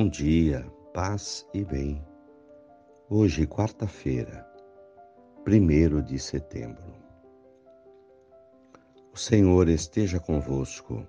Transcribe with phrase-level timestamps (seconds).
[0.00, 0.62] Bom dia,
[0.94, 2.02] paz e bem.
[3.10, 4.48] Hoje, quarta-feira,
[5.44, 6.94] primeiro de setembro.
[9.12, 11.06] O Senhor esteja convosco,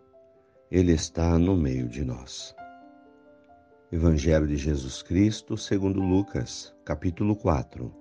[0.69, 2.53] Ele está no meio de nós.
[3.93, 7.95] Evangelho de Jesus Cristo, segundo Lucas, capítulo 4,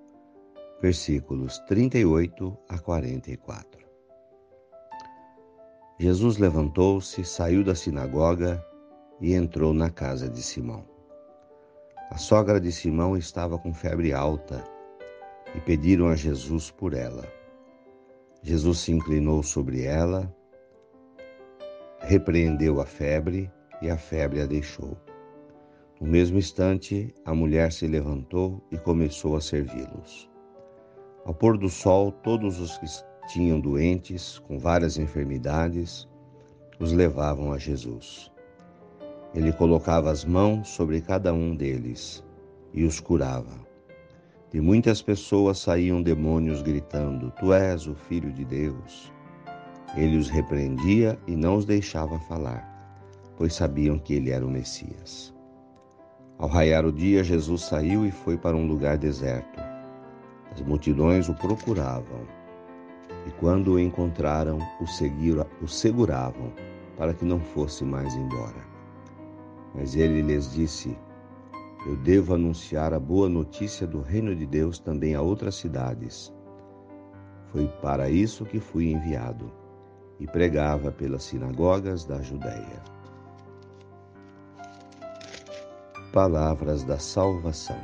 [0.81, 3.87] versículos 38 a 44.
[5.97, 8.61] Jesus levantou-se, saiu da sinagoga
[9.21, 10.83] e entrou na casa de Simão.
[12.09, 14.63] A sogra de Simão estava com febre alta
[15.55, 17.23] e pediram a Jesus por ela.
[18.41, 20.33] Jesus se inclinou sobre ela,
[21.99, 23.49] repreendeu a febre
[23.81, 24.97] e a febre a deixou.
[25.99, 30.27] No mesmo instante, a mulher se levantou e começou a servi-los.
[31.23, 32.87] Ao pôr do sol, todos os que
[33.31, 36.09] tinham doentes com várias enfermidades
[36.79, 38.30] os levavam a Jesus.
[39.33, 42.21] Ele colocava as mãos sobre cada um deles
[42.73, 43.59] e os curava.
[44.51, 49.11] De muitas pessoas saíam demônios gritando: Tu és o Filho de Deus.
[49.95, 52.67] Ele os repreendia e não os deixava falar,
[53.37, 55.33] pois sabiam que ele era o Messias.
[56.37, 59.61] Ao raiar o dia, Jesus saiu e foi para um lugar deserto.
[60.51, 62.27] As multidões o procuravam
[63.25, 66.51] e, quando o encontraram, o, seguiram, o seguravam
[66.97, 68.70] para que não fosse mais embora.
[69.73, 70.97] Mas ele lhes disse:
[71.85, 76.33] Eu devo anunciar a boa notícia do reino de Deus também a outras cidades.
[77.51, 79.51] Foi para isso que fui enviado
[80.19, 82.81] e pregava pelas sinagogas da Judéia.
[86.13, 87.79] Palavras da salvação.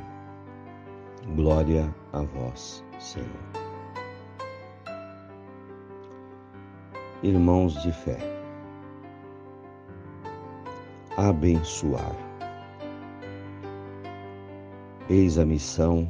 [1.34, 3.28] Glória a vós, Senhor.
[7.22, 8.37] Irmãos de fé
[11.18, 12.14] abençoar.
[15.10, 16.08] Eis a missão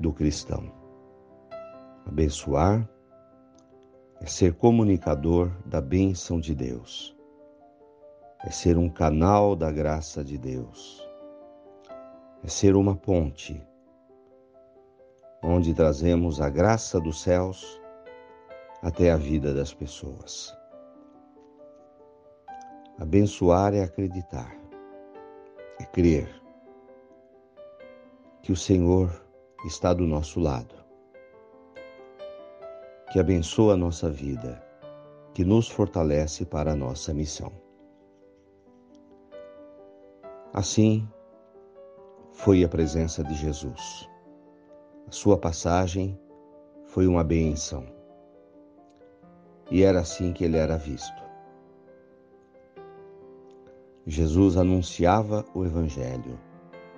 [0.00, 0.72] do cristão.
[2.06, 2.88] Abençoar
[4.22, 7.14] é ser comunicador da bênção de Deus,
[8.42, 11.06] é ser um canal da graça de Deus,
[12.42, 13.62] é ser uma ponte
[15.42, 17.78] onde trazemos a graça dos céus
[18.82, 20.56] até a vida das pessoas.
[22.98, 24.56] Abençoar é acreditar,
[25.78, 26.42] é crer
[28.40, 29.22] que o Senhor
[29.66, 30.74] está do nosso lado,
[33.12, 34.64] que abençoa a nossa vida,
[35.34, 37.52] que nos fortalece para a nossa missão.
[40.54, 41.06] Assim
[42.32, 44.08] foi a presença de Jesus.
[45.06, 46.18] A sua passagem
[46.86, 47.84] foi uma benção.
[49.70, 51.25] E era assim que ele era visto.
[54.08, 56.38] Jesus anunciava o Evangelho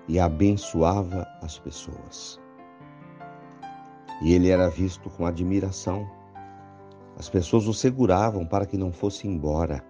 [0.06, 2.38] e abençoava as pessoas.
[4.20, 6.06] E ele era visto com admiração.
[7.16, 9.82] As pessoas o seguravam para que não fosse embora.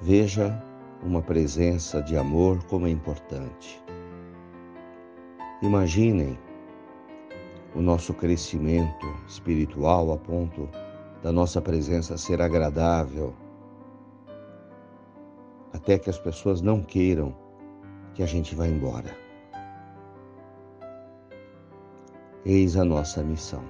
[0.00, 0.62] Veja
[1.02, 3.82] uma presença de amor como é importante.
[5.60, 6.38] Imaginem
[7.74, 10.68] o nosso crescimento espiritual a ponto
[11.20, 13.34] da nossa presença ser agradável
[15.74, 17.36] até que as pessoas não queiram
[18.14, 19.14] que a gente vá embora.
[22.46, 23.62] Eis a nossa missão: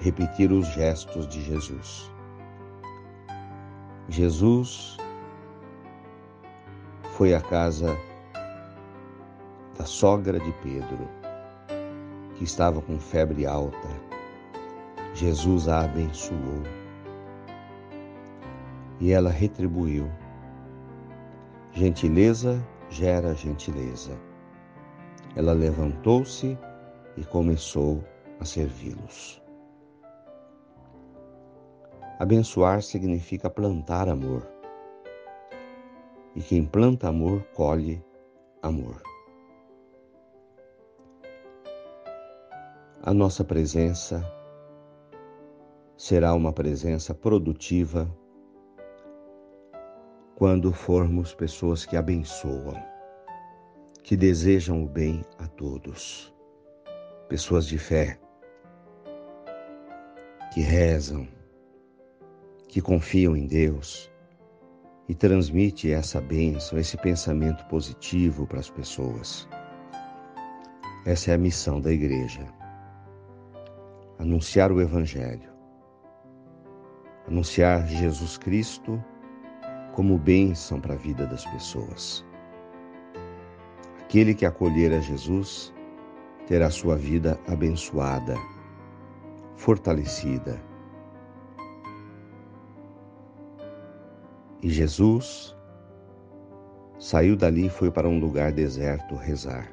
[0.00, 2.10] repetir os gestos de Jesus.
[4.08, 4.96] Jesus
[7.16, 7.96] foi à casa
[9.76, 11.08] da sogra de Pedro,
[12.36, 14.14] que estava com febre alta.
[15.14, 16.62] Jesus a abençoou
[19.00, 20.10] e ela retribuiu
[21.76, 24.16] Gentileza gera gentileza.
[25.34, 26.56] Ela levantou-se
[27.16, 28.04] e começou
[28.38, 29.42] a servi-los.
[32.20, 34.48] Abençoar significa plantar amor.
[36.36, 38.00] E quem planta amor, colhe
[38.62, 39.02] amor.
[43.02, 44.24] A nossa presença
[45.96, 48.08] será uma presença produtiva
[50.36, 52.74] quando formos pessoas que abençoam,
[54.02, 56.34] que desejam o bem a todos,
[57.28, 58.18] pessoas de fé,
[60.52, 61.28] que rezam,
[62.68, 64.10] que confiam em Deus
[65.08, 69.48] e transmite essa bênção, esse pensamento positivo para as pessoas.
[71.06, 72.44] Essa é a missão da igreja.
[74.18, 75.52] Anunciar o Evangelho,
[77.28, 79.02] anunciar Jesus Cristo
[79.94, 82.24] como bênção para a vida das pessoas.
[84.02, 85.72] Aquele que acolher a Jesus
[86.46, 88.36] terá sua vida abençoada,
[89.56, 90.60] fortalecida.
[94.60, 95.56] E Jesus
[96.98, 99.72] saiu dali e foi para um lugar deserto rezar.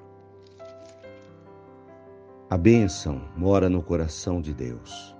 [2.49, 5.15] A bênção mora no coração de Deus.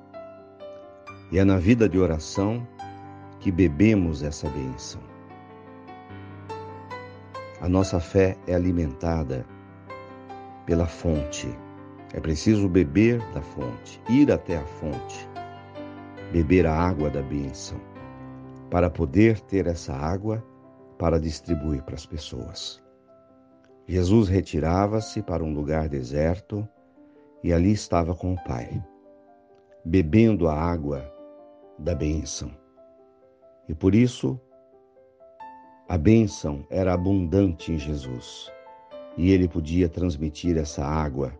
[1.31, 2.67] E é na vida de oração
[3.41, 5.01] que bebemos essa bênção.
[7.59, 9.45] A nossa fé é alimentada
[10.65, 11.49] pela fonte.
[12.13, 15.27] É preciso beber da fonte, ir até a fonte,
[16.31, 17.79] beber a água da bênção,
[18.69, 20.43] para poder ter essa água
[20.99, 22.81] para distribuir para as pessoas.
[23.87, 26.67] Jesus retirava-se para um lugar deserto
[27.43, 28.83] e ali estava com o Pai,
[29.83, 31.11] bebendo a água
[31.79, 32.60] da bênção.
[33.71, 34.37] E por isso,
[35.87, 38.51] a bênção era abundante em Jesus
[39.15, 41.33] e ele podia transmitir essa água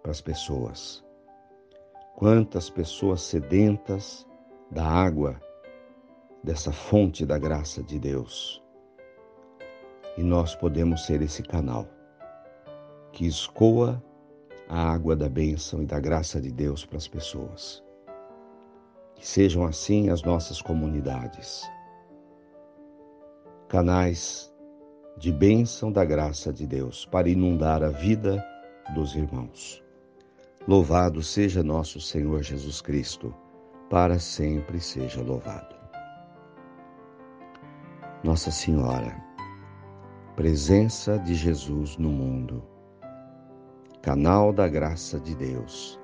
[0.00, 1.04] para as pessoas.
[2.14, 4.24] Quantas pessoas sedentas
[4.70, 5.40] da água,
[6.44, 8.62] dessa fonte da graça de Deus.
[10.16, 11.88] E nós podemos ser esse canal
[13.10, 14.00] que escoa
[14.68, 17.87] a água da bênção e da graça de Deus para as pessoas.
[19.18, 21.62] Que sejam assim as nossas comunidades,
[23.68, 24.50] canais
[25.18, 28.42] de bênção da graça de Deus para inundar a vida
[28.94, 29.84] dos irmãos.
[30.66, 33.34] Louvado seja nosso Senhor Jesus Cristo,
[33.90, 35.76] para sempre seja louvado.
[38.24, 39.14] Nossa Senhora,
[40.34, 42.62] presença de Jesus no mundo
[44.08, 46.00] canal da graça de Deus.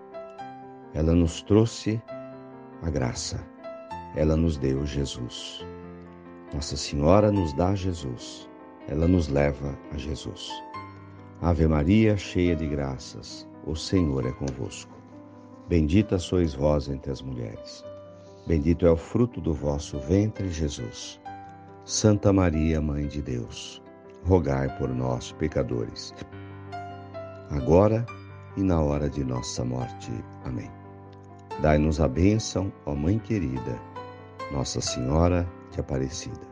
[0.92, 2.02] Ela nos trouxe
[2.84, 3.40] a graça,
[4.14, 5.66] ela nos deu Jesus.
[6.52, 8.48] Nossa Senhora nos dá Jesus,
[8.88, 10.50] ela nos leva a Jesus.
[11.42, 14.94] Ave Maria, cheia de graças, o Senhor é convosco.
[15.68, 17.84] Bendita sois vós entre as mulheres.
[18.46, 21.20] Bendito é o fruto do vosso ventre, Jesus.
[21.84, 23.82] Santa Maria, Mãe de Deus,
[24.24, 26.14] rogai por nós, pecadores
[27.50, 28.04] agora
[28.56, 30.12] e na hora de nossa morte.
[30.44, 30.83] Amém.
[31.60, 33.78] Dai-nos a bênção, ó Mãe querida,
[34.52, 36.46] Nossa Senhora de Aparecida.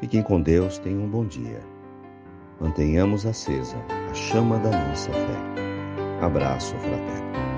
[0.00, 1.60] Fiquem com Deus, tenham um bom dia.
[2.60, 3.76] Mantenhamos acesa
[4.10, 6.24] a chama da nossa fé.
[6.24, 7.53] Abraço fraterno.